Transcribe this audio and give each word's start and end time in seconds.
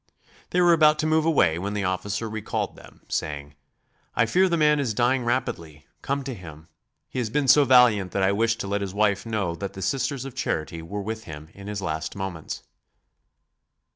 They 0.49 0.59
were 0.61 0.73
about 0.73 0.97
to 0.97 1.05
move 1.05 1.25
away 1.25 1.59
when 1.59 1.75
the 1.75 1.83
officer 1.83 2.27
recalled 2.27 2.75
them, 2.75 3.01
saying: 3.07 3.53
"I 4.15 4.25
fear 4.25 4.49
the 4.49 4.57
man 4.57 4.79
is 4.79 4.95
dying 4.95 5.23
rapidly; 5.23 5.85
come 6.01 6.23
to 6.23 6.33
him. 6.33 6.69
He 7.07 7.19
has 7.19 7.29
been 7.29 7.47
so 7.47 7.65
valiant 7.65 8.11
that 8.13 8.23
I 8.23 8.31
wish 8.31 8.55
to 8.55 8.67
let 8.67 8.81
his 8.81 8.95
wife 8.95 9.27
know 9.27 9.53
that 9.53 9.73
the 9.73 9.81
Sisters 9.83 10.25
of 10.25 10.33
Charity 10.33 10.81
were 10.81 11.03
with 11.03 11.25
him 11.25 11.49
in 11.53 11.67
his 11.67 11.83
last 11.83 12.15
moments." 12.15 12.63